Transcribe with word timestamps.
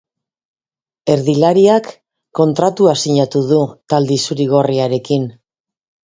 Erdilariak 1.15 1.89
kontratua 2.39 2.93
sinatu 3.01 3.41
du 3.51 3.59
talde 3.95 4.17
zuri-gorriarekin. 4.25 5.29